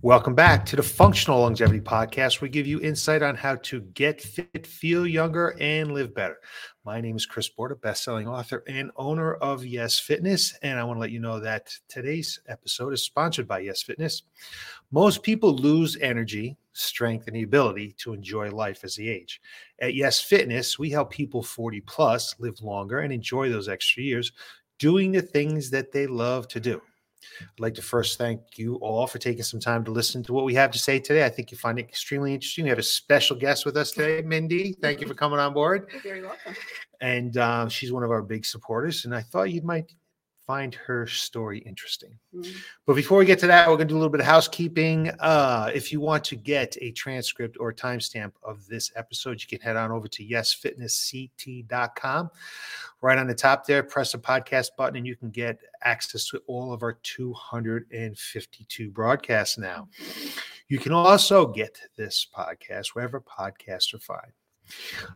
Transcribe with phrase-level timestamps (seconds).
[0.00, 2.40] Welcome back to the Functional Longevity Podcast.
[2.40, 6.38] We give you insight on how to get fit, feel younger, and live better.
[6.84, 10.98] My name is Chris Porter, best-selling author and owner of Yes Fitness, and I want
[10.98, 14.22] to let you know that today's episode is sponsored by Yes Fitness.
[14.92, 19.40] Most people lose energy, strength, and the ability to enjoy life as they age.
[19.80, 24.30] At Yes Fitness, we help people 40 plus live longer and enjoy those extra years
[24.78, 26.80] doing the things that they love to do.
[27.40, 30.44] I'd like to first thank you all for taking some time to listen to what
[30.44, 31.24] we have to say today.
[31.24, 32.64] I think you find it extremely interesting.
[32.64, 34.74] We have a special guest with us today, Mindy.
[34.74, 35.88] Thank you for coming on board.
[35.92, 36.54] You're very welcome.
[37.00, 39.04] And um, she's one of our big supporters.
[39.04, 39.92] And I thought you might
[40.48, 42.18] find her story interesting.
[42.34, 42.56] Mhm.
[42.86, 45.10] But before we get to that, we're going to do a little bit of housekeeping.
[45.20, 49.46] Uh, if you want to get a transcript or a timestamp of this episode, you
[49.46, 52.30] can head on over to yesfitnessct.com.
[53.02, 56.38] Right on the top there, press the podcast button, and you can get access to
[56.46, 59.86] all of our 252 broadcasts now.
[60.68, 64.32] You can also get this podcast wherever podcasts are found.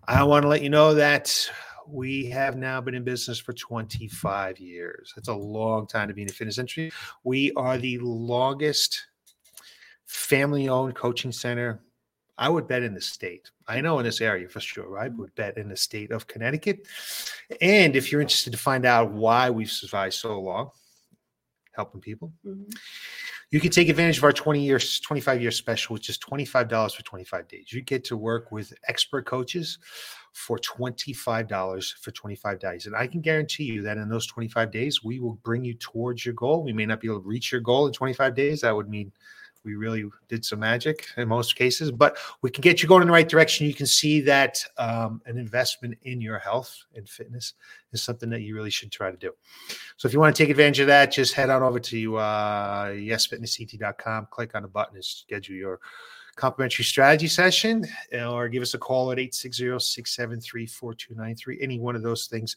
[0.07, 1.51] I want to let you know that
[1.89, 5.13] we have now been in business for 25 years.
[5.15, 6.93] That's a long time to be in the fitness industry.
[7.25, 9.01] We are the longest
[10.07, 11.81] family owned coaching center.
[12.39, 13.51] I would bet in the state.
[13.69, 14.99] I know in this area for sure.
[14.99, 16.87] I would bet in the state of Connecticut.
[17.61, 20.71] And if you're interested to find out why we've survived so long,
[21.73, 22.75] helping people, Mhm.
[23.51, 27.03] you can take advantage of our 20 years 25 year special which is $25 for
[27.03, 29.79] 25 days you get to work with expert coaches
[30.33, 35.05] for $25 for 25 days and i can guarantee you that in those 25 days
[35.05, 36.63] we will bring you towards your goal.
[36.63, 39.13] We may not be able to reach your goal in 25 days that would mean
[39.65, 43.09] we really did some magic in most cases but we can get you going in
[43.09, 47.55] the right direction you can see that um, an investment in your health and fitness
[47.93, 49.33] is something that you really should try to do
[49.97, 52.87] so if you want to take advantage of that, just head on over to uh,
[52.89, 55.79] yesfitnessct.com, click on the button and schedule your
[56.35, 57.87] complimentary strategy session
[58.25, 61.59] or give us a call at 860-673-4293.
[61.61, 62.57] Any one of those things,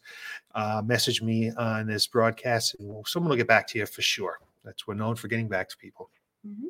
[0.56, 4.40] uh, message me on this broadcast and someone will get back to you for sure.
[4.63, 6.09] That's we're known for getting back to people.
[6.47, 6.69] Mhm.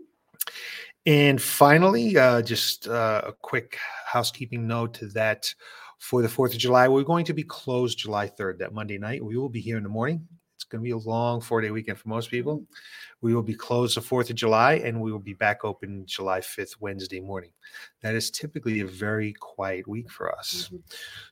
[1.06, 5.54] And finally, uh, just uh, a quick housekeeping note to that
[6.00, 9.24] for the 4th of July, we're going to be closed July 3rd, that Monday night.
[9.24, 10.28] We will be here in the morning.
[10.76, 12.62] Going to be a long four day weekend for most people.
[13.22, 16.42] We will be closed the 4th of July and we will be back open July
[16.42, 17.52] 5th, Wednesday morning.
[18.02, 20.70] That is typically a very quiet week for us.
[20.72, 20.82] Mhm.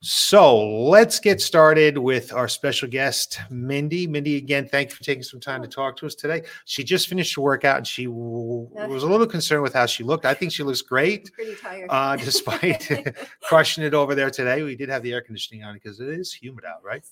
[0.02, 4.08] So let's get started with our special guest, Mindy.
[4.08, 6.44] Mindy, again, thank you for taking some time to talk to us today.
[6.64, 10.04] She just finished her workout and she w- was a little concerned with how she
[10.06, 10.24] looked.
[10.26, 11.88] I think she looks great, Pretty tired.
[11.90, 12.90] uh, despite
[13.44, 14.64] crushing it over there today.
[14.64, 17.04] We did have the air conditioning on because it is humid out, right?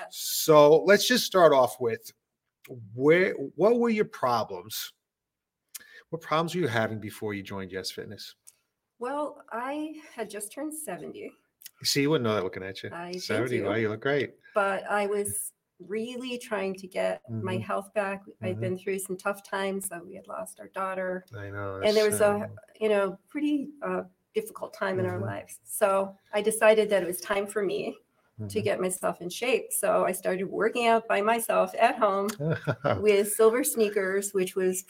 [0.00, 0.06] Yeah.
[0.10, 2.12] So let's just start off with
[2.94, 4.92] where what were your problems?
[6.10, 8.34] What problems were you having before you joined Yes Fitness?
[8.98, 11.20] Well, I had just turned 70,
[11.80, 12.90] You see, you wouldn't know that looking at you.
[12.92, 13.56] I thank 70.
[13.56, 13.64] you.
[13.64, 14.34] Wow, you look great.
[14.54, 17.62] but I was really trying to get my Mhm.
[17.62, 18.22] health back.
[18.42, 18.60] I'd Mhm.
[18.60, 19.86] been through some tough times.
[19.88, 21.80] So we had lost our daughter, I know.
[21.82, 22.50] and there was uh, a
[22.80, 24.02] you know pretty uh,
[24.34, 25.22] difficult time in our Mhm.
[25.22, 25.60] lives.
[25.64, 27.96] So I decided that it was time for me
[28.48, 28.64] to mhm.
[28.64, 29.72] get myself in shape.
[29.72, 32.28] So I started working out by myself at home.
[33.00, 34.84] with silver sneakers, which was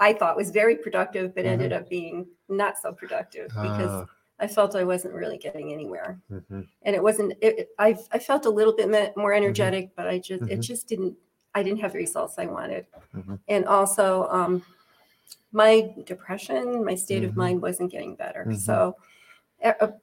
[0.00, 4.06] I thought was very productive, but ended up being not so productive because Ah,
[4.40, 6.66] I felt I wasn't really getting anywhere, mhm.
[6.82, 7.34] and it wasn't.
[7.40, 10.62] It, I I felt a little bit more energetic, but I just it Mhm.
[10.62, 11.16] just didn't.
[11.54, 12.86] I didn't have the results I wanted,
[13.46, 14.64] and also um,
[15.52, 18.52] my depression, my state of mind wasn't getting better.
[18.56, 18.96] So.
[19.64, 19.94] a-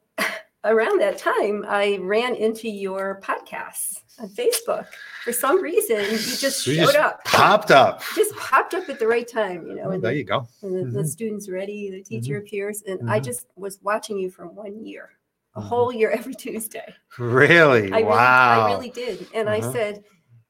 [0.62, 4.86] Around that time, I ran into your podcast on Facebook.
[5.24, 8.02] For some reason, you just You showed just up Popped up.
[8.14, 10.46] just popped up at the right time, you know, Oh, and there the, you go.
[10.60, 11.06] and the, the Mhm.
[11.08, 13.24] student's ready, the teacher appears, and I Mhm.
[13.24, 15.12] just was watching you for one year,
[15.54, 15.64] a Mhm.
[15.64, 16.94] whole year every Tuesday.
[17.18, 17.90] Really?
[17.90, 18.10] I wow.
[18.10, 19.66] really, I really did, and Uh-huh.
[19.66, 20.04] I said,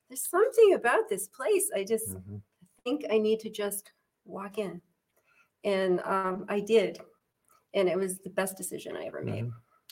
[0.08, 1.70] "There's something about this place.
[1.72, 2.42] I just Mhm.
[2.82, 3.92] think I need to just
[4.24, 4.82] walk in,"
[5.62, 6.98] and um, I did,
[7.74, 9.48] and it was the best decision I ever made.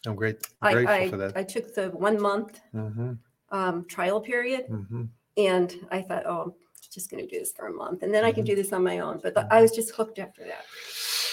[0.06, 0.36] I'm great.
[0.62, 1.36] I, Grateful I, for that.
[1.36, 3.12] I took the one month hmm
[3.50, 5.04] um, trial period, hmm
[5.36, 6.52] and I thought, "Oh, I'm
[6.92, 8.46] just going to do this for a month, and then I can Mhm.
[8.48, 10.64] do this on my own." But the, I was just hooked after that.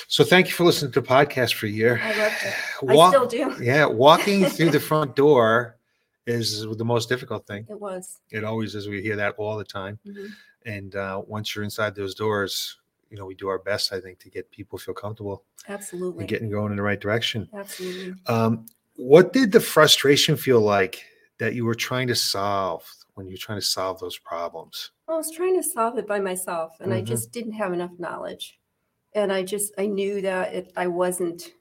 [0.07, 1.99] So thank you for listening to the podcast for a year.
[2.01, 2.53] I loved it.
[2.95, 3.63] Walk- I still do.
[3.63, 5.77] yeah, walking through the front door
[6.27, 7.65] is the most difficult thing.
[7.69, 8.19] It was.
[8.31, 8.87] It always is.
[8.87, 9.99] We hear that all the time.
[10.07, 10.27] Mhm.
[10.65, 12.77] And uh, once you're inside those doors,
[13.09, 16.21] you know, we do our best, I think, to get people feel comfortable Absolutely.
[16.21, 17.49] and getting going in the right direction.
[17.53, 18.13] Absolutely.
[18.27, 18.65] Um,
[18.95, 21.03] what did the frustration feel like
[21.37, 22.87] that you were trying to solve?
[23.15, 24.91] when you're trying to solve those problems?
[25.07, 27.05] I was trying to solve it by myself, and I Mhm.
[27.05, 28.59] just didn't have enough knowledge.
[29.13, 31.53] And I just I knew that it, I wasn't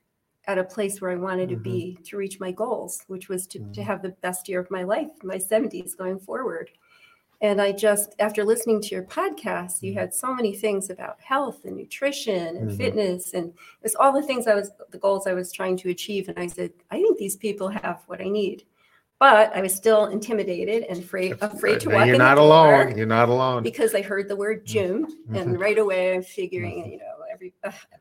[0.48, 1.62] at a place where I wanted to Mhm.
[1.62, 3.84] be to reach my goals, which was to, to Mhm.
[3.84, 6.70] have the best year of my life, my 70s going forward.
[7.44, 9.96] And I just, after listening to your podcast, you Mhm.
[9.96, 12.76] had so many things about health and nutrition and Mhm.
[12.78, 13.52] fitness, and
[13.82, 16.30] it's all the things I was, the goals I was trying to achieve.
[16.30, 18.64] And I said, I think these people have what I need.
[19.18, 22.96] But I was still intimidated and afraid, afraid to walk You're not alone.
[22.96, 23.62] You're not alone.
[23.62, 25.36] because I heard the word gym, Mhm.
[25.38, 27.52] and right away I'm figuring, you know, every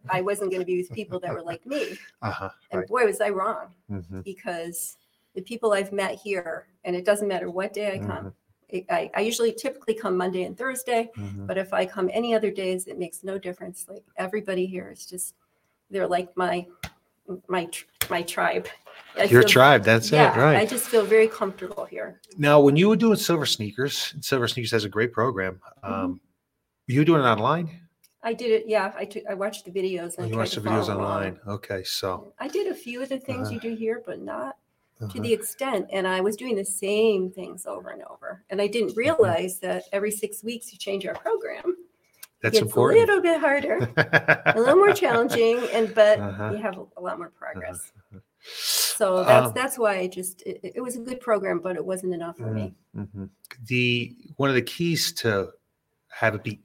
[0.09, 2.49] I wasn't going to be with people that were like me, Uh-huh.
[2.71, 2.87] and Right.
[2.87, 4.95] boy was I wrong hmm because
[5.35, 8.09] the people I've met here, and it doesn't matter what day I Mm-hmm.
[8.09, 8.33] come.
[8.89, 12.51] I- I, usually typically come Monday and Thursday, hmm but if I come any other
[12.51, 13.85] days, it makes no difference.
[13.89, 15.35] Like everybody here is just,
[15.91, 16.65] they're like my,
[17.47, 18.67] my, tr- my tribe.
[19.17, 19.83] I Your feel- tribe.
[19.83, 20.39] That's yeah, it.
[20.41, 20.57] Right.
[20.57, 22.19] I just feel very comfortable here.
[22.37, 25.59] Now, when you were doing Silver Sneakers, Silver Sneakers has a great program.
[25.83, 25.93] Mm-hmm.
[25.93, 26.21] Um,
[26.87, 27.79] You were doing it online?
[28.23, 28.63] I did it.
[28.67, 29.23] Yeah, I took.
[29.29, 31.15] I watched the videos and Oh, you tried watched to the videos follow along.
[31.17, 31.39] online.
[31.47, 33.55] Okay, so I did a few of the things Uh-huh.
[33.55, 34.55] you do here, but not
[34.99, 35.19] to uh-huh.
[35.21, 35.87] the extent.
[35.91, 38.43] And I was doing the same things over and over.
[38.49, 38.99] And I didn't Mm-hmm.
[38.99, 41.77] realize that every six weeks you change our program.
[42.41, 42.97] that's it's important.
[42.99, 43.77] a little bit harder,
[44.45, 46.51] a little more challenging, and but Uh-huh.
[46.51, 47.91] you have a lot more progress.
[48.45, 51.85] So that's Um, that's why I just it, it was a good program, but it
[51.85, 52.75] wasn't enough for me.
[52.95, 53.29] Mhm.
[53.67, 55.53] The one of the keys to
[56.09, 56.59] have it be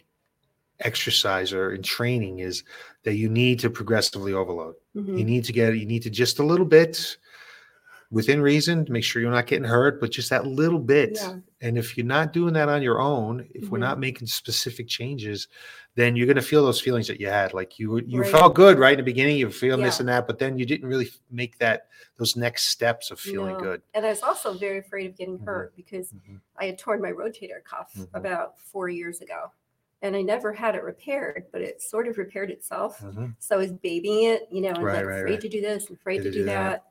[0.81, 2.65] exercise or in training is
[3.05, 4.75] that you need to progressively overload.
[4.97, 5.19] Mhm.
[5.19, 7.17] You need to get you need to just a little bit
[8.11, 11.13] within reason to make sure you're not getting hurt, but just that little bit.
[11.15, 11.37] Yeah.
[11.61, 13.83] And if you're not doing that on your own, if we're Mhm.
[13.83, 15.49] not making specific changes,
[15.95, 17.53] then you're going to feel those feelings that you had.
[17.53, 18.31] Like you you Right.
[18.31, 20.65] felt good right in the beginning, you were feeling this and that, but then you
[20.65, 23.61] didn't really make that those next steps of feeling No.
[23.61, 23.83] good.
[23.95, 25.45] And I was also very afraid of getting Mhm.
[25.45, 26.41] hurt because Mhm.
[26.57, 28.09] I had torn my rotator cuff Mhm.
[28.15, 29.51] about four years ago.
[30.01, 33.01] And I never had it repaired, but it sort of repaired itself.
[33.01, 33.35] Mhm.
[33.41, 35.41] So I was babying it, you know, and Right, like right, afraid right.
[35.41, 36.71] to do this, afraid Afraid to to do do that.
[36.71, 36.85] that.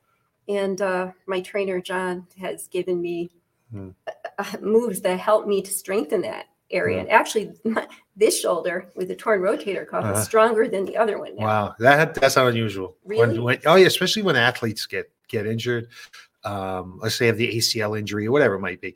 [0.48, 3.30] And uh, my trainer, John, has given me
[3.70, 3.90] Hmm.
[4.62, 6.96] moves that help me to strengthen that area.
[7.00, 7.02] Hmm.
[7.02, 7.52] And actually,
[8.16, 10.14] this shoulder with the torn rotator cuff Uh-huh.
[10.20, 11.44] is stronger than the other one now.
[11.46, 12.96] Wow, that that's not unusual.
[13.04, 13.38] Really?
[13.40, 15.90] When, oh yeah, especially when athletes get get injured.
[16.46, 18.96] Um, let's say have the ACL injury or whatever it might be,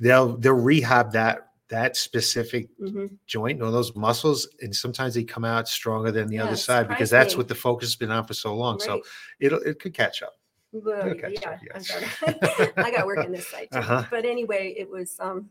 [0.00, 3.10] they'll they'll rehab that that specific Mhm.
[3.26, 6.88] joint or those muscles, and sometimes they come out stronger than the Yeah, other side
[6.88, 8.80] because that's what the focus has been on for so long.
[8.80, 9.02] So
[9.40, 10.32] it'll it could catch up.
[10.72, 11.88] Well, Okay, yeah, I yes.
[11.88, 13.78] got, I got work on this side too.
[13.78, 14.04] Uh-huh.
[14.10, 15.48] But anyway, it was um,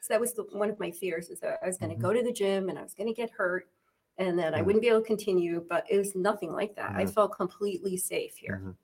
[0.00, 2.00] so that was the, one of my fears is that I was going to Mhm.
[2.02, 3.68] go to the gym and I was going to get hurt,
[4.18, 4.64] and then I Mhm.
[4.66, 5.64] wouldn't be able to continue.
[5.68, 6.94] But it was nothing like that.
[6.96, 7.14] I Mhm.
[7.14, 8.76] felt completely safe here, Mhm.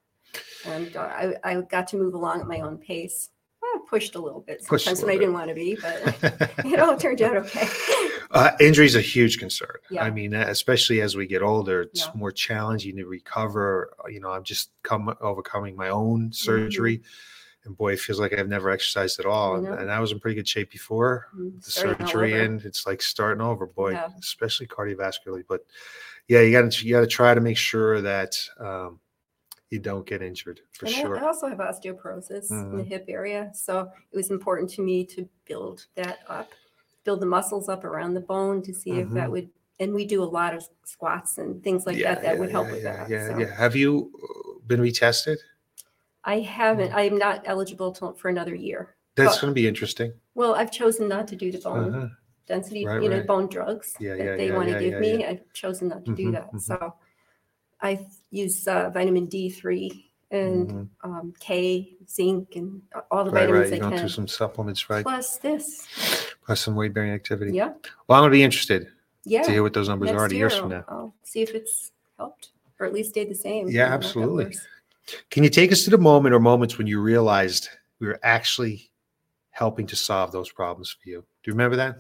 [0.73, 3.31] and uh, I I got to move along at my own pace.
[3.63, 6.03] I pushed a little bit Pushed a sometimes when I didn't want to be, but
[6.65, 7.69] you know, it turned out okay.
[8.31, 9.77] Uh, injury is a huge concern.
[9.91, 10.05] Yeah.
[10.05, 12.13] I mean, especially as we get older, it's Yeah.
[12.15, 13.91] more challenging to recover.
[14.05, 15.97] Uh, You know, I'm just come overcoming my Mm-hmm.
[15.97, 17.03] own surgery,
[17.65, 19.57] and boy, it feels like I've never exercised at all.
[19.57, 22.87] And, and I was in pretty good shape before Mm, the starting surgery, and it's
[22.87, 24.09] like starting over, boy, Yeah.
[24.19, 25.45] especially cardiovascularly.
[25.49, 25.65] But
[26.29, 29.01] yeah, you got to you got to try to make sure that um,
[29.71, 31.19] you don't get injured for And sure.
[31.19, 32.87] I, also have osteoporosis in the Mhm.
[32.87, 33.51] hip area.
[33.55, 36.51] So it was important to me to build that up,
[37.05, 39.33] build the muscles up around the bone to see if that Mhm.
[39.33, 39.51] would,
[39.81, 42.73] and we do a lot of squats and things like that that would help yeah,
[42.73, 43.11] with yeah, that.
[43.11, 43.55] Yeah, so yeah.
[43.55, 45.37] Have you uh, been retested?
[46.25, 46.95] I haven't, Mm.
[46.97, 48.97] I'm not eligible to, for another year.
[49.15, 50.13] That's But- going to be interesting.
[50.35, 52.09] Well, I've chosen not to do the bone Uh-huh.
[52.47, 53.27] density, Right, you know, right.
[53.27, 55.21] bone drugs Yeah, that yeah, they yeah, want to yeah, give yeah, me.
[55.21, 55.31] yeah.
[55.31, 56.53] I've chosen not to do Mhm, that.
[56.53, 56.61] mhm.
[56.61, 56.95] So
[57.81, 60.89] I use uh, vitamin D3 and Mhm.
[61.05, 63.63] um, K, zinc, and all the Right, right.
[63.63, 63.99] vitamins You're I can.
[64.01, 65.03] through some supplements, right?
[65.05, 65.87] Plus this.
[66.55, 67.53] Some weight bearing activity.
[67.53, 67.73] Yeah.
[68.07, 68.89] Well, I'm going to be interested
[69.25, 69.43] Yeah.
[69.43, 70.85] to hear what those numbers next are year years from now.
[70.89, 72.51] I'll see if it's helped
[72.81, 73.69] or at least stayed the same.
[73.69, 74.57] Yeah, you know, not got absolutely.
[75.31, 77.69] Can you take us to the moment or moments when you realized
[78.01, 78.91] we were actually
[79.51, 81.21] helping to solve those problems for you?
[81.21, 81.97] Do you remember that?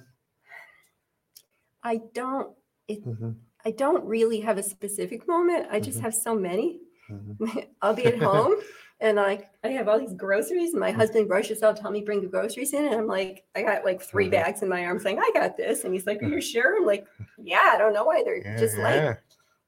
[1.82, 2.54] I don't.
[2.90, 5.66] Mhm, I don't really have a specific moment.
[5.70, 6.02] I just Mhm.
[6.02, 6.80] have so many.
[7.10, 7.36] mhm.
[7.82, 8.54] I'll be at home
[9.00, 10.70] and I I have all these groceries.
[10.72, 11.02] And my Mm-hmm.
[11.02, 14.02] husband rushes out, tell me bring the groceries in, and I'm like, I got like
[14.02, 14.44] 3 Mhm.
[14.48, 15.84] bags in my arms, saying, I got this.
[15.84, 16.76] And he's like, Are you sure?
[16.78, 19.06] I'm like, Yeah, I don't know why they're Yeah, just like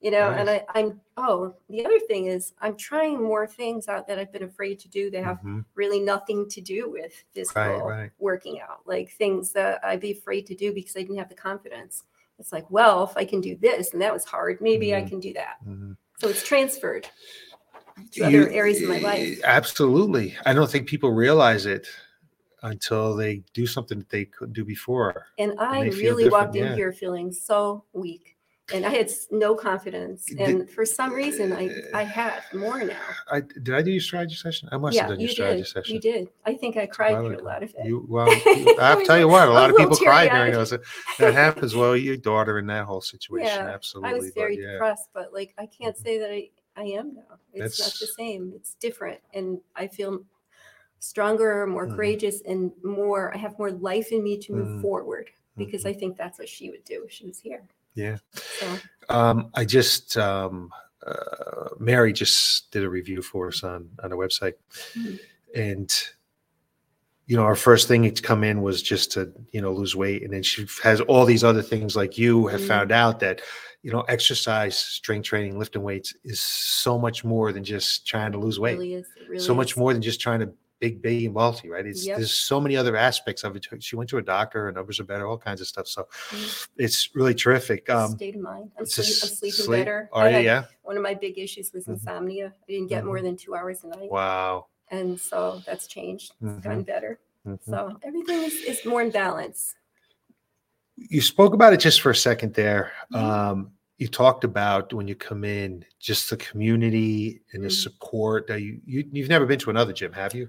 [0.00, 4.06] you know and I, i'm oh the other thing is i'm trying more things out
[4.08, 5.64] that i've been afraid to do that have Mhm.
[5.74, 8.12] really nothing to do with physical Right, right.
[8.18, 11.34] working out like things that i'd be afraid to do because i didn't have the
[11.34, 12.04] confidence
[12.38, 15.02] it's like well if i can do this and that was hard maybe i Mhm.
[15.02, 15.96] can do that Mhm.
[16.18, 17.08] so it's transferred
[18.12, 20.36] to You- other areas of my life Absolutely.
[20.44, 21.86] I don't think people realize it.
[22.62, 25.28] until they do something that they couldn't do before.
[25.38, 26.74] And I really walked in yeah.
[26.74, 28.36] here feeling so weak
[28.72, 30.28] and I had no confidence.
[30.30, 32.96] And did, for some reason, I I had more now.
[33.30, 34.68] I did I do your strategy session?
[34.72, 35.68] I must yeah, have done your strategy did.
[35.68, 35.94] session.
[35.94, 36.28] You did.
[36.46, 37.86] I think I cried through a lot of it.
[37.86, 38.28] You, well,
[38.80, 40.70] I'll tell you what, a lot of people cry during those.
[40.70, 41.74] That happens.
[41.74, 44.10] Well, your daughter in that whole situation, yeah, absolutely.
[44.10, 44.72] I was very but, yeah.
[44.72, 46.04] depressed, but like I can't mm-hmm.
[46.04, 47.22] say that I I am now.
[47.52, 48.52] It's That's, not the same.
[48.54, 50.20] It's different, and I feel
[50.98, 51.94] stronger, more mm.
[51.94, 53.34] courageous, and more.
[53.34, 54.82] I have more life in me to move mm.
[54.82, 55.96] forward because mm-hmm.
[55.96, 57.62] I think that's what she would do if she was here.
[57.94, 58.18] Yeah.
[58.34, 58.78] So.
[59.08, 60.70] Um, I just um,
[61.06, 64.54] uh, Mary just did a review for us on on the website,
[64.94, 65.16] mm-hmm.
[65.54, 66.08] and
[67.26, 70.22] you know our first thing to come in was just to you know lose weight,
[70.22, 72.68] and then she has all these other things like you have mm-hmm.
[72.68, 73.42] found out that
[73.82, 78.38] you know exercise, strength training, lifting weights is so much more than just trying to
[78.38, 78.78] lose weight.
[78.78, 81.86] Really really so much more than just trying to big, big and bulky, right?
[81.86, 82.16] It's yep.
[82.16, 83.66] there's so many other aspects of it.
[83.80, 85.86] She went to a doctor, her numbers are better, all kinds of stuff.
[85.86, 86.68] So mm.
[86.76, 87.88] it's really terrific.
[87.88, 88.70] Um, State of mind.
[88.78, 89.80] I'm, sleep, I'm sleeping sleep.
[89.80, 90.10] better.
[90.12, 90.64] Oh, yeah, yeah.
[90.82, 91.92] One of my big issues was mm-hmm.
[91.92, 92.46] insomnia.
[92.46, 93.06] I didn't get mm-hmm.
[93.06, 94.10] more than two hours a night.
[94.10, 94.66] Wow.
[94.90, 96.32] And so that's changed.
[96.40, 96.60] It's mm-hmm.
[96.60, 97.20] gotten better.
[97.46, 97.70] Mm-hmm.
[97.70, 99.76] So everything is, is more in balance.
[101.08, 102.92] You spoke about it just for a second there.
[103.12, 103.24] Mm-hmm.
[103.24, 107.74] Um, you talked about when you come in, just the community and the mm-hmm.
[107.74, 108.48] support.
[108.48, 110.48] You, you you've never been to another gym, have you?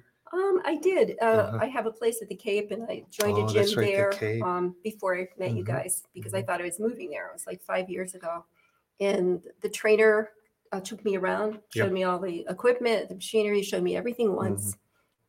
[0.65, 1.17] I did.
[1.21, 1.57] Uh, uh-huh.
[1.61, 4.13] I have a place at the Cape, and I joined oh, a gym right, there
[4.19, 5.57] the um, before I met mm-hmm.
[5.57, 6.39] you guys because mm-hmm.
[6.39, 7.27] I thought I was moving there.
[7.27, 8.45] It was like five years ago,
[8.99, 10.29] and the trainer
[10.71, 11.91] uh, took me around, showed yep.
[11.91, 14.77] me all the equipment, the machinery, showed me everything once.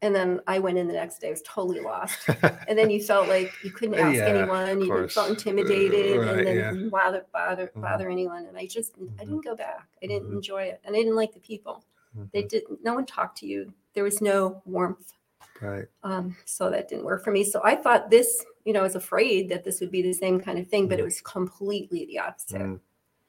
[0.02, 0.06] Mm-hmm.
[0.06, 2.18] And then I went in the next day, I was totally lost.
[2.68, 6.46] and then you felt like you couldn't ask yeah, anyone, you felt intimidated, right, and
[6.46, 6.88] then yeah.
[6.90, 7.80] bother bother mm-hmm.
[7.80, 8.46] bother anyone.
[8.46, 9.16] And I just I mm-hmm.
[9.18, 9.88] didn't go back.
[10.02, 10.36] I didn't mm-hmm.
[10.36, 11.84] enjoy it, and I didn't like the people.
[12.32, 12.84] They didn't.
[12.84, 13.72] No one talked to you.
[13.94, 15.12] There was no warmth.
[15.60, 15.86] Right.
[16.02, 17.44] Um, so that didn't work for me.
[17.44, 20.40] So I thought this, you know, I was afraid that this would be the same
[20.40, 21.06] kind of thing, but it mm.
[21.06, 22.80] was completely the opposite, mm.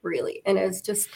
[0.01, 0.42] really.
[0.46, 1.10] And it was just,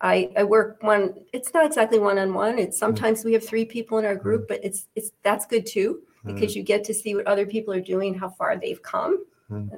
[0.00, 2.58] I, I work one, it's not exactly one on one.
[2.58, 2.80] It's mm.
[2.80, 4.48] sometimes we have three people in our group, mm.
[4.48, 6.56] but it's, it's, that's good too, because mm.
[6.56, 9.24] you get to see what other people are doing, how far they've come.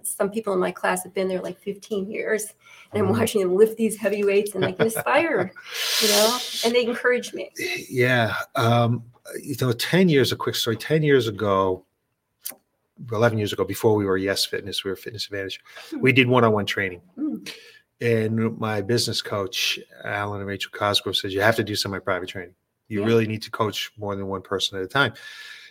[0.03, 2.55] Some people in my class have been there like 15 years,
[2.91, 5.53] and I'm watching them lift these heavy weights, and I can inspire,
[6.03, 7.51] you know, and they encourage me.
[7.91, 8.35] Yeah.
[8.57, 9.05] Um,
[9.43, 11.85] you know, 10 years, a quick story, 10 years ago,
[13.13, 15.61] 11 years ago, before we were Yes Fitness, we were Fitness Advantage,
[15.91, 16.01] hmm.
[16.01, 17.03] we did one on one training.
[17.19, 17.53] Mm.
[18.01, 21.97] And my business coach, Alwyn and Rachel Cosgrove, says, You have to do some of
[21.97, 22.55] my private training.
[22.89, 23.07] You yeah.
[23.07, 25.15] really need to coach more than one person at a time.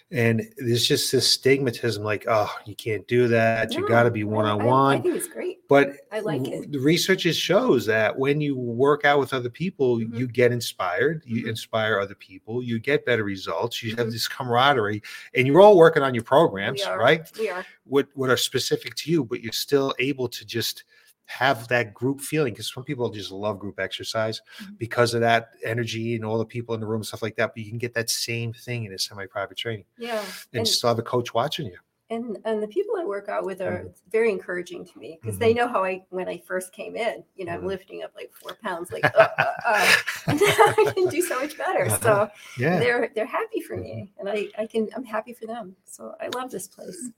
[0.09, 3.71] And there's just this stigmatism like, oh, you can't do that.
[3.71, 4.99] No, you got to be one on one.
[4.99, 5.67] I think it's great.
[5.67, 6.71] But I like it.
[6.71, 10.15] The research shows that when you work out with other people, mm-hmm.
[10.15, 11.49] you get inspired, you mm-hmm.
[11.49, 13.99] inspire other people, you get better results, you mm-hmm.
[13.99, 15.03] have this camaraderie,
[15.33, 17.29] and you're all working on your programs, right?
[17.37, 17.65] We are.
[17.83, 20.85] What, what are specific to you, but you're still able to just–
[21.27, 24.73] have that group feeling because some people just love group exercise mm-hmm.
[24.77, 27.53] because of that energy and all the people in the room and stuff like that.
[27.53, 29.85] But you can get that same thing in a semi-private training.
[29.97, 30.19] Yeah.
[30.53, 31.77] And, and still have a coach watching you.
[32.09, 33.89] And and the people I work out with are mm-hmm.
[34.09, 35.43] very encouraging to me because mm-hmm.
[35.43, 37.67] they know how I when I first came in, you know, I'm mm-hmm.
[37.67, 39.95] lifting up like four pounds, like uh, uh, uh.
[40.27, 41.87] I can do so much better.
[41.87, 41.99] Uh-huh.
[42.01, 42.79] So yeah.
[42.79, 44.25] they're they're happy for me, mm-hmm.
[44.25, 45.75] and I I can I'm happy for them.
[45.83, 47.09] So I love this place.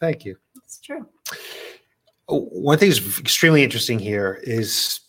[0.00, 0.38] Thank you.
[0.64, 1.06] It's true
[2.30, 5.00] one thing that's extremely interesting here is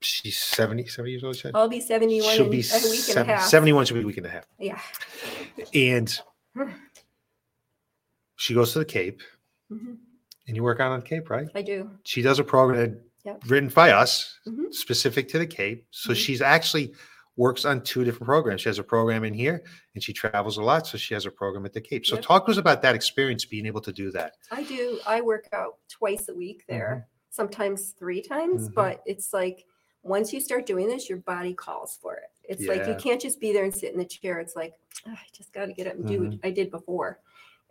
[0.00, 1.36] she's 70, 70 years old.
[1.36, 1.52] Said?
[1.54, 3.44] I'll be 71 she'll be a week and a half.
[3.44, 4.46] 71, she'll be a week and a half.
[4.58, 4.80] Yeah.
[5.74, 6.20] And
[8.36, 9.22] she goes to the Cape
[9.70, 9.94] mm-hmm.
[10.46, 11.48] and you work out on the Cape, right?
[11.54, 11.90] I do.
[12.04, 13.42] She does a program yep.
[13.46, 14.70] written by us mm-hmm.
[14.70, 15.86] specific to the Cape.
[15.90, 16.16] So mm-hmm.
[16.16, 16.94] she's actually
[17.40, 18.60] works on two different programs.
[18.60, 20.86] She has a program in here and she travels a lot.
[20.86, 22.04] So she has a program at the Cape.
[22.04, 22.22] So yep.
[22.22, 24.34] talk to us about that experience being able to do that.
[24.50, 25.00] I do.
[25.06, 27.30] I work out twice a week there, mm-hmm.
[27.30, 28.74] sometimes three times, mm-hmm.
[28.74, 29.64] but it's like
[30.02, 32.30] once you start doing this, your body calls for it.
[32.44, 32.72] It's yeah.
[32.72, 34.38] like you can't just be there and sit in the chair.
[34.38, 34.74] It's like,
[35.08, 36.30] oh, I just got to get up and do mm-hmm.
[36.32, 37.20] what I did before.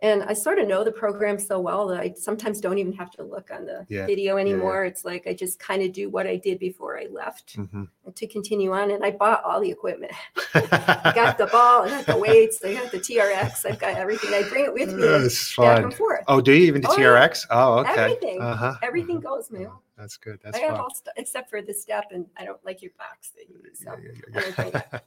[0.02, 3.10] And I sort of know the program so well that I sometimes don't even have
[3.12, 4.06] to look on the yeah.
[4.06, 4.84] video anymore.
[4.84, 7.84] Yeah, It's like I just kind of do what I did before I left mm-hmm.
[8.14, 8.90] To continue on.
[8.90, 10.12] And I bought all the equipment.
[10.54, 14.32] I got the ball, I got the weights, I got the TRX, I've got everything.
[14.34, 16.24] I bring it with me That's back and forth.
[16.28, 17.46] Oh, do you even the oh, TRX?
[17.50, 17.92] Oh, okay.
[17.92, 18.40] Everything.
[18.40, 18.74] Uh-huh.
[18.82, 19.36] Everything uh-huh.
[19.36, 19.68] goes, man.
[19.70, 20.40] Oh, that's good.
[20.42, 23.32] That's I got all st- except for the step, and I don't like your box
[23.36, 23.80] that you use.
[23.84, 23.96] So
[24.62, 25.00] yeah,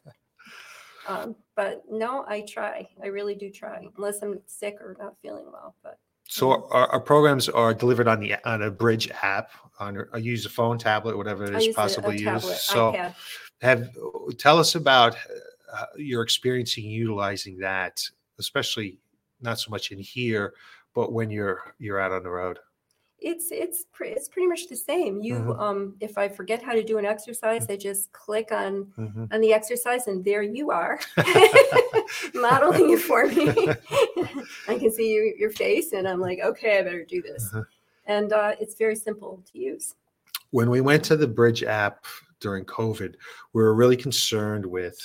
[1.07, 2.87] um, but no, I try.
[3.03, 5.75] I really do try, unless I'm sick or not feeling well.
[5.83, 9.51] But so our, our programs are delivered on the on a Bridge app.
[9.79, 12.45] On I use a phone, tablet, whatever it is possibly used.
[12.45, 13.15] So iPad.
[13.61, 13.89] have
[14.37, 15.15] tell us about
[15.71, 18.01] uh, your experience in utilizing that,
[18.39, 18.99] especially
[19.41, 20.53] not so much in here,
[20.93, 22.59] but when you're you're out on the road?
[23.25, 25.21] It's it's pre- it's pretty much the same.
[25.21, 25.59] You Mhm.
[25.59, 29.33] um if I forget how to do an exercise, I just click on Mhm.
[29.33, 30.99] on the exercise and there you are
[32.33, 33.47] modeling it for me.
[34.67, 37.49] I can see your, your face and I'm like, okay, I better do this.
[37.53, 37.63] Uh-huh.
[38.05, 39.95] And uh, it's very simple to use.
[40.51, 42.05] when we went to the Bridge app
[42.43, 43.15] during COVID,
[43.53, 44.97] we were really concerned with.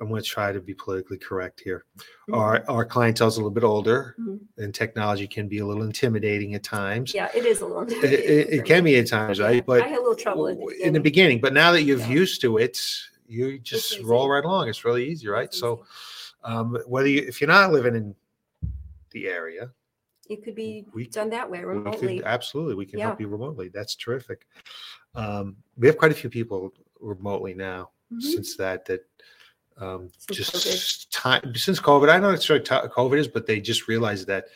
[0.00, 1.84] I'm going to try to be politically correct here.
[2.32, 4.40] Our our clientele's a little bit older, Mhm.
[4.56, 7.12] and technology can be a little intimidating at times.
[7.14, 7.82] Yeah, it is a little.
[7.82, 9.64] It, it, it can be at times, Yeah, right?
[9.64, 11.02] But I had a little trouble at the in the beginning.
[11.02, 12.08] beginning, but now that you're Yeah.
[12.22, 12.80] used to it,
[13.28, 14.68] you just roll right along.
[14.70, 15.44] It's really easy, right?
[15.44, 15.84] It's So,
[16.42, 18.14] um, whether you, if you're not living in
[19.10, 19.70] the area,
[20.30, 22.16] it could be we done that way we remotely.
[22.18, 23.68] could, absolutely we can help you remotely.
[23.68, 24.46] That's terrific.
[25.14, 28.22] Um, we have quite a few people remotely now Mhm.
[28.22, 29.04] since that that
[29.76, 32.08] um, Since just time since COVID.
[32.08, 34.46] I don't know ti- COVID is, but they just realized that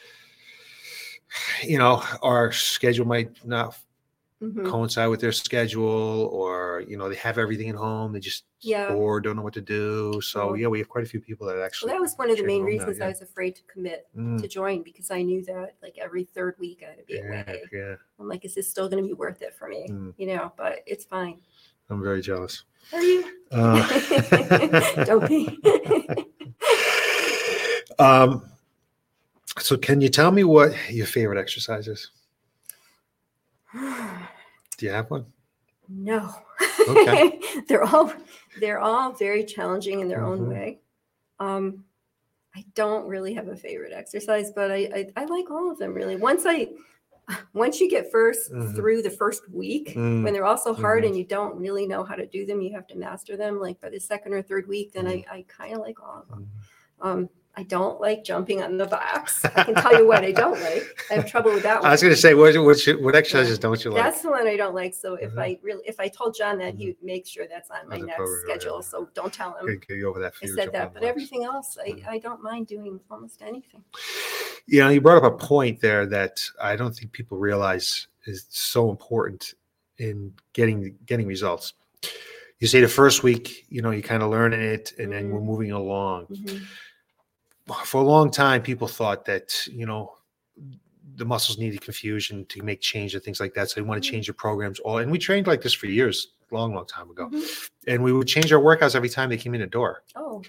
[1.62, 3.76] you know our schedule might not
[4.42, 4.68] Mhm.
[4.68, 8.12] coincide with their schedule, or you know they have everything at home.
[8.12, 8.92] They just Yeah.
[8.92, 10.20] bored, don't know what to do.
[10.20, 11.92] So Well- yeah, we have quite a few people that Well, actually.
[11.92, 13.06] that was one of the main now, reasons yeah.
[13.06, 16.56] I was afraid to commit Mm, to join because I knew that like every third
[16.58, 17.62] week I had to be yeah, away.
[17.72, 19.86] yeah, I'm like, is this still going to be worth it for me?
[19.88, 20.14] Mm.
[20.16, 21.40] You know, but it's fine.
[21.88, 22.64] I'm very jealous.
[22.92, 23.24] Are you?
[23.50, 23.86] Uh,
[25.04, 25.58] Don't be.
[27.98, 28.50] um,
[29.58, 32.10] so can you tell me what your favorite exercise is?
[34.78, 35.26] Do you have one?
[35.88, 36.34] no.
[36.88, 37.40] Okay.
[37.68, 38.12] they're all
[38.60, 40.26] they're all very challenging in their Mhm.
[40.26, 40.80] own way.
[41.38, 41.84] Um,
[42.56, 44.76] I don't really have a favorite exercise, but I,
[45.16, 46.16] I I like all of them really.
[46.16, 46.70] Once I
[47.52, 48.74] once you get 1st Mhm.
[48.76, 51.08] through the first week, Mm, when they're all so hard Mhm.
[51.08, 53.60] and you don't really know how to do them, you have to master them.
[53.60, 55.06] Like by the second or third week, then.
[55.06, 56.50] I, I kind of like all of them.
[57.00, 57.06] mm.
[57.06, 59.44] Um, I don't like jumping on the box.
[59.44, 60.82] I can tell you what I don't like.
[61.10, 61.86] I have trouble with that one.
[61.88, 64.02] I was going to say, what what, you- what exercises don't you like?
[64.02, 64.92] That's the one I don't like.
[64.94, 65.38] So if Mhm.
[65.40, 66.78] I really, if I told John that, Mhm.
[66.78, 68.82] he'd make sure that's on my next schedule.
[68.82, 70.92] So don't tell him Get over that I said that.
[70.94, 71.06] But box.
[71.06, 72.08] everything else, I, Mhm.
[72.08, 73.84] I don't mind doing almost anything.
[74.66, 78.46] You know, you brought up a point there that I don't think people realize is
[78.48, 79.54] so important
[79.98, 81.74] in getting getting results.
[82.58, 85.40] You say the first week, you know, you kind of learn it, and then we're
[85.40, 85.44] Mhm.
[85.44, 86.26] moving along.
[87.84, 90.14] For a long time, people thought that you know
[91.16, 93.70] the muscles needed confusion to make change and things like that.
[93.70, 94.12] So they want to Mhm.
[94.12, 97.28] change their programs all, and we trained like this for years, long, long time ago.
[97.30, 97.70] Mhm.
[97.86, 100.02] And we would change our workouts every time they came in the door.
[100.14, 100.42] Oh,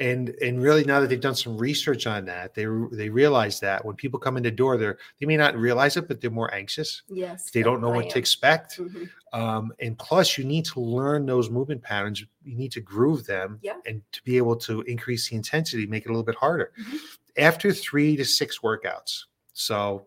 [0.00, 3.84] and and really now that they've done some research on that they they realize that
[3.84, 6.52] when people come in the door they're they may not realize it but they're more
[6.54, 7.50] anxious yes.
[7.50, 8.18] they don't know what to am.
[8.18, 9.08] expect Mhm.
[9.32, 13.58] um, and plus you need to learn those movement patterns you need to groove them
[13.62, 13.78] Yeah.
[13.86, 16.98] and to be able to increase the intensity make it a little bit harder Mhm.
[17.36, 20.06] after three to six workouts so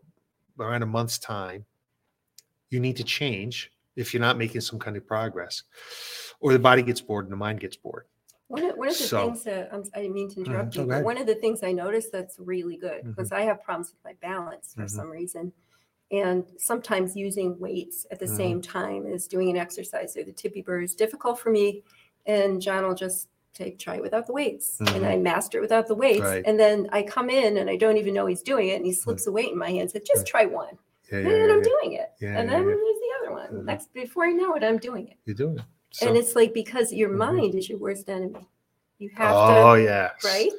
[0.60, 1.66] around a month's time
[2.70, 5.64] you need to change if you're not making some kind of progress
[6.40, 8.06] or the body gets bored and the mind gets bored
[8.52, 10.86] One of, one of the So- things that um, I didn't mean to interrupt you,
[10.86, 14.04] but one of the things I noticed that's really good because I have problems with
[14.04, 14.90] my balance for Mhm.
[14.90, 15.54] some reason.
[16.12, 18.36] And sometimes using weights at the Mhm.
[18.38, 21.84] same time as doing an exercise or the tippy bird is difficult for me.
[22.26, 24.80] And John will just say, try it without the weights.
[24.82, 26.20] And I master it without the weights.
[26.22, 26.30] Mm-hmm.
[26.30, 26.44] Right.
[26.46, 28.76] And then I come in and I don't even know he's doing it.
[28.76, 30.78] And he slips a weight in my hand and said, just try one.
[31.12, 31.64] yeah, And yeah, then yeah, I'm yeah.
[31.64, 32.10] doing it.
[32.20, 32.76] Yeah, and yeah, then yeah.
[32.76, 33.50] there's the other one.
[33.62, 33.66] Mhm.
[33.66, 35.18] Next, before I know it, I'm doing it.
[35.26, 37.18] you're doing it so, and it's like because your Mhm.
[37.18, 38.48] mind is your worst enemy.
[39.00, 40.52] You have oh to, yeah right?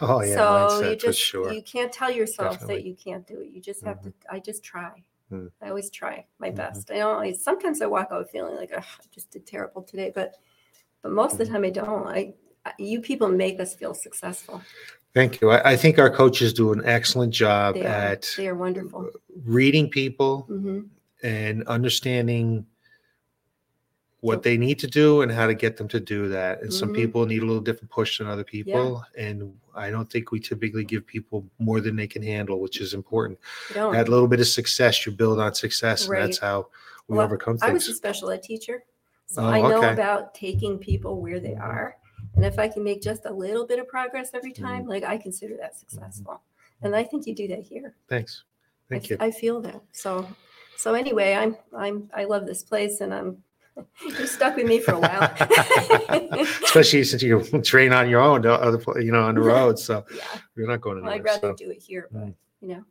[0.00, 1.52] Oh yeah, so mindset you just sure.
[1.52, 2.76] you can't tell yourself Definitely.
[2.76, 3.48] that you can't do it.
[3.48, 4.12] You just have to.
[4.30, 4.90] I just try.
[5.32, 5.50] Mm.
[5.62, 6.56] I always try my Mhm.
[6.56, 6.90] best.
[6.90, 7.42] I don't always.
[7.42, 10.34] Sometimes I walk out feeling like "Ugh, I just did terrible today, but
[11.02, 11.52] but most of the Mhm.
[11.52, 12.06] time I don't.
[12.08, 12.34] I
[12.78, 14.60] you people make us feel successful.
[15.12, 15.50] Thank you.
[15.50, 19.10] I, I think our coaches do an excellent job They at they are wonderful.
[19.44, 20.48] reading people
[21.22, 22.66] and understanding
[24.24, 26.62] what they need to do and how to get them to do that.
[26.62, 26.94] And some Mhm.
[26.94, 29.04] people need a little different push than other people.
[29.18, 32.94] And I don't think we typically give people more than they can handle, which is
[32.94, 33.38] important.
[33.74, 36.68] That little bit of success, you build on success, and that's how
[37.08, 38.84] we Well, overcome I was a special ed teacher,
[39.26, 39.92] so Oh, I know okay.
[39.92, 41.98] about taking people where they are.
[42.34, 44.64] And if I can make just a little bit of progress every Mm-hmm.
[44.64, 46.40] time, like I consider that successful.
[46.80, 47.94] And I think you do that here.
[48.08, 48.44] Thanks.
[48.88, 49.16] Thank f- you.
[49.20, 49.82] I feel that.
[49.92, 50.26] So,
[50.76, 53.42] so anyway, I'm I'm I love this place, and I'm
[54.02, 55.34] you stuck with me for a while.
[56.64, 59.78] Especially since you train on your own, other, you know, on the road.
[59.78, 60.22] So yeah,
[60.56, 61.32] you're not going well, anywhere.
[61.34, 61.64] I'd rather so.
[61.64, 62.34] do it here, but Mm.
[62.60, 62.84] you know,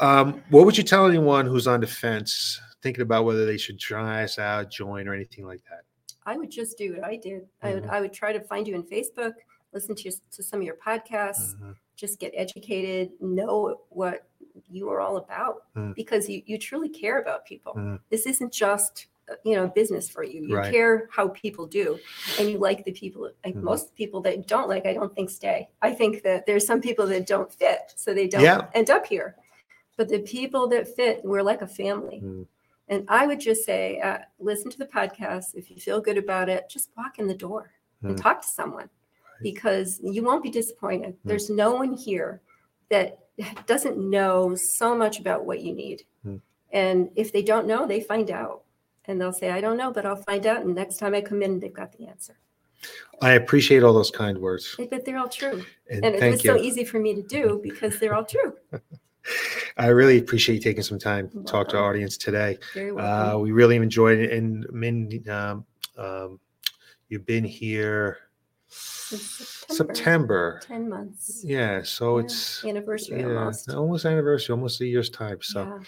[0.00, 3.78] Um, what would you tell anyone who's on the fence, thinking about whether they should
[3.80, 5.82] try us out, join, or anything like that?
[6.24, 7.48] I would just do what I did.
[7.62, 7.90] I would Mhm.
[7.90, 9.32] I would try to find you in Facebook,
[9.72, 11.74] listen to your, to some of your podcasts, Mhm.
[11.96, 14.28] just get educated, know what
[14.70, 15.94] you are all about Mm.
[15.94, 17.74] because you, you truly care about people.
[17.74, 18.00] Mm.
[18.10, 19.06] This isn't just
[19.44, 20.42] you know business for you.
[20.42, 20.72] You Right.
[20.72, 21.98] care how people do,
[22.38, 23.30] and you like the people.
[23.44, 23.62] Like Mhm.
[23.62, 25.68] most people that don't like, I don't think stay.
[25.82, 28.68] I think that there's some people that don't fit, so they don't Yeah.
[28.74, 29.36] end up here.
[29.96, 32.20] But the people that fit, we're like a family.
[32.22, 32.46] Mm.
[32.88, 35.54] And I would just say, uh, listen to the podcast.
[35.54, 38.22] If you feel good about it, just walk in the door and Mm.
[38.22, 38.88] talk to someone
[39.42, 41.16] because you won't be disappointed.
[41.24, 42.40] There's no one here
[42.88, 43.18] that
[43.66, 46.04] doesn't know so much about what you need.
[46.24, 46.40] Mm.
[46.72, 48.62] And if they don't know, they find out.
[49.08, 50.60] And they'll say, I don't know, but I'll find out.
[50.64, 52.36] And next time I come in, they've got the answer.
[53.22, 54.76] I appreciate all those kind words.
[54.90, 55.64] But they're all true.
[55.90, 56.50] And, And it was you.
[56.50, 58.52] so easy for me to do because they're all true.
[59.78, 62.58] I really appreciate you taking some time to talk to our audience today.
[62.74, 64.30] Very Uh, we really enjoyed it.
[64.32, 65.64] And Min, um,
[65.96, 66.38] um,
[67.08, 68.18] you've been here
[68.68, 70.60] Since September.
[70.64, 71.42] 10 months.
[71.44, 71.82] Yeah.
[71.82, 73.70] So Yeah, it's Anniversary yeah, almost.
[73.70, 75.38] almost anniversary, almost a year's time.
[75.42, 75.78] So Yeah,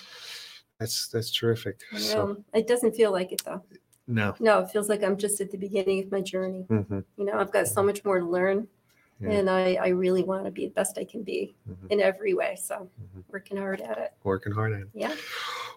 [0.81, 1.81] that's that's terrific.
[1.95, 2.45] I So know.
[2.55, 3.63] It doesn't feel like it though.
[4.09, 4.35] no.
[4.41, 6.63] No, it feels like I'm just at the beginning of my journey.
[6.69, 8.67] hmm You know, I've got so much more to learn.
[9.21, 9.33] Yeah.
[9.33, 11.91] And I, I really want to be the best I can be Mhm.
[11.91, 12.57] in every way.
[12.57, 13.23] So Mhm.
[13.31, 14.13] working hard at it.
[14.25, 14.89] Working hard at it.
[14.95, 15.15] Yeah.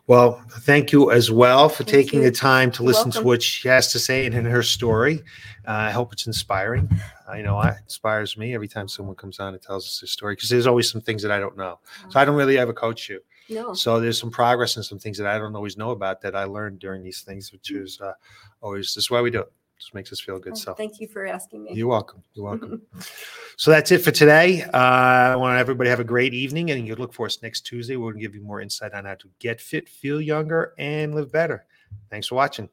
[0.07, 2.25] Well, thank you as well for Thank taking you.
[2.29, 3.27] the time to You're listen to welcome.
[3.27, 5.23] what she has to say and in her story.
[5.67, 6.89] Uh, I hope it's inspiring.
[7.27, 10.35] I know it inspires me every time someone comes on and tells us their story
[10.35, 11.79] because there's always some things that I don't know.
[12.09, 13.19] So I don't really ever coach you.
[13.53, 13.73] No.
[13.73, 16.43] So there's some progress and some things that I don't always know about that I
[16.45, 18.13] learned during these things, which is uh,
[18.61, 19.51] always this is why we do it.
[19.77, 20.53] Just makes us feel good.
[20.53, 21.71] Oh, So Thank you for asking me.
[21.73, 22.23] you're welcome.
[22.33, 22.81] You're welcome.
[23.57, 24.63] so that's it for today.
[24.63, 27.61] Uh, I want everybody to have a great evening, and you look for us next
[27.61, 27.95] Tuesday.
[27.95, 31.13] We're going to give you more insight on how to get fit, feel younger, and
[31.13, 31.65] live better.
[32.09, 32.69] Thanks for watching.